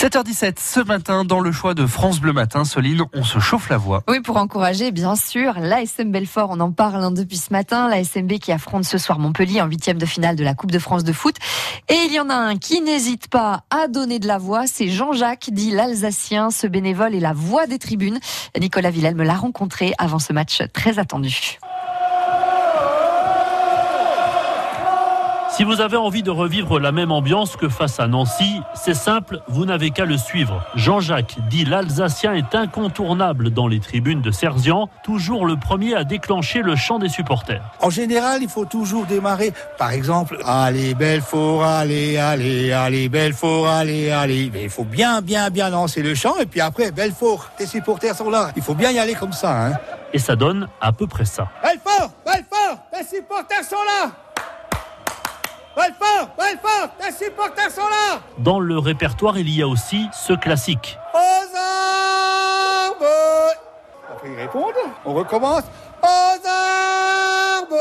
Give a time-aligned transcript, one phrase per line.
[0.00, 3.76] 7h17 ce matin dans le choix de France Bleu Matin, Soline, on se chauffe la
[3.76, 4.02] voix.
[4.08, 8.38] Oui, pour encourager bien sûr l'ASM Belfort, on en parle hein, depuis ce matin, l'ASMB
[8.38, 11.12] qui affronte ce soir Montpellier en huitième de finale de la Coupe de France de
[11.12, 11.36] foot.
[11.90, 14.88] Et il y en a un qui n'hésite pas à donner de la voix, c'est
[14.88, 18.20] Jean-Jacques, dit l'Alsacien, ce bénévole est la voix des tribunes.
[18.58, 21.58] Nicolas Villelme l'a rencontré avant ce match très attendu.
[25.60, 29.42] Si vous avez envie de revivre la même ambiance que face à Nancy, c'est simple,
[29.46, 30.64] vous n'avez qu'à le suivre.
[30.74, 36.62] Jean-Jacques dit l'Alsacien est incontournable dans les tribunes de Serzian, toujours le premier à déclencher
[36.62, 37.62] le chant des supporters.
[37.82, 44.10] En général, il faut toujours démarrer, par exemple, allez Belfort, allez, allez, allez Belfort, allez,
[44.10, 44.50] allez.
[44.50, 48.14] Mais il faut bien, bien, bien lancer le chant et puis après, Belfort, tes supporters
[48.14, 48.50] sont là.
[48.56, 49.66] Il faut bien y aller comme ça.
[49.66, 49.72] Hein.
[50.14, 51.48] Et ça donne à peu près ça.
[51.62, 54.10] Belfort, Belfort, tes supporters sont là.
[55.76, 60.98] Belfort, Belfort, tes supporters sont là Dans le répertoire, il y a aussi ce classique.
[61.14, 63.06] Aux arbres
[64.12, 65.62] Après ils répondent, on recommence.
[66.02, 67.76] Aux arbres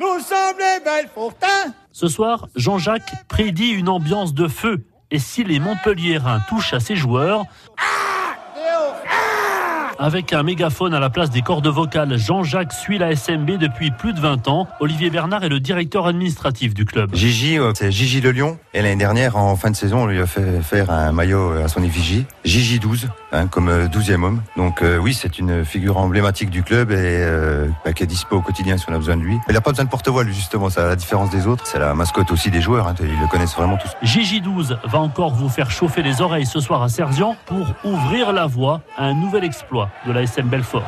[0.00, 4.84] Nous sommes les Belfortins Ce soir, Jean-Jacques prédit une ambiance de feu.
[5.10, 7.44] Et si les Montpelliérains touchent à ses joueurs,
[9.98, 14.12] avec un mégaphone à la place des cordes vocales, Jean-Jacques suit la SMB depuis plus
[14.12, 14.68] de 20 ans.
[14.80, 17.14] Olivier Bernard est le directeur administratif du club.
[17.14, 18.58] Gigi, euh, c'est Gigi Le Lion.
[18.74, 21.68] Et l'année dernière, en fin de saison, on lui a fait faire un maillot à
[21.68, 22.26] son effigie.
[22.44, 24.42] Gigi 12, hein, comme 12e homme.
[24.56, 28.36] Donc euh, oui, c'est une figure emblématique du club et euh, bah, qui est dispo
[28.36, 29.36] au quotidien si on a besoin de lui.
[29.48, 30.70] Il n'a pas besoin de porte-voix, justement.
[30.70, 31.66] C'est la différence des autres.
[31.66, 32.86] C'est la mascotte aussi des joueurs.
[32.86, 33.90] Hein, ils le connaissent vraiment tous.
[34.02, 38.32] Gigi 12 va encore vous faire chauffer les oreilles ce soir à Serzian pour ouvrir
[38.32, 40.84] la voie à un nouvel exploit de la SM Belfort.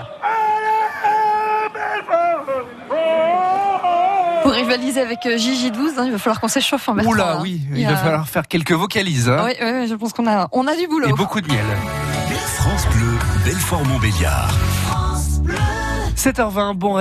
[4.42, 7.10] Pour rivaliser avec Gigi 12, hein, il va falloir qu'on s'échauffe en mettant.
[7.10, 9.28] Oula, oui, il, va falloir faire quelques vocalises.
[9.28, 9.42] Hein.
[9.44, 11.08] Oui, oui, je pense qu'on a, on a du boulot.
[11.08, 11.64] Et beaucoup de miel.
[12.60, 14.52] France Bleu, Belfort Montbéliard.
[16.14, 16.98] 7h20, bon